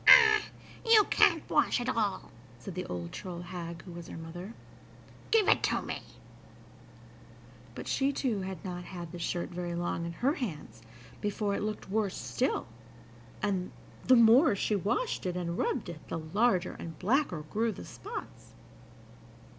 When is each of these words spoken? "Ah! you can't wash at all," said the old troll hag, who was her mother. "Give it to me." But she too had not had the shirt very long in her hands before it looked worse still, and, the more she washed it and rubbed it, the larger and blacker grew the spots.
"Ah! 0.07 0.47
you 0.83 1.03
can't 1.11 1.47
wash 1.47 1.79
at 1.79 1.87
all," 1.87 2.31
said 2.57 2.73
the 2.73 2.87
old 2.87 3.11
troll 3.11 3.41
hag, 3.41 3.83
who 3.83 3.91
was 3.91 4.07
her 4.07 4.17
mother. 4.17 4.55
"Give 5.29 5.47
it 5.47 5.61
to 5.65 5.83
me." 5.83 6.01
But 7.75 7.87
she 7.87 8.11
too 8.11 8.41
had 8.41 8.65
not 8.65 8.83
had 8.85 9.11
the 9.11 9.19
shirt 9.19 9.49
very 9.49 9.75
long 9.75 10.07
in 10.07 10.13
her 10.13 10.33
hands 10.33 10.81
before 11.21 11.53
it 11.53 11.61
looked 11.61 11.87
worse 11.91 12.17
still, 12.17 12.65
and, 13.43 13.69
the 14.03 14.15
more 14.15 14.55
she 14.55 14.75
washed 14.75 15.27
it 15.27 15.37
and 15.37 15.55
rubbed 15.55 15.87
it, 15.87 16.07
the 16.07 16.17
larger 16.17 16.73
and 16.79 16.97
blacker 16.97 17.41
grew 17.51 17.71
the 17.71 17.85
spots. 17.85 18.53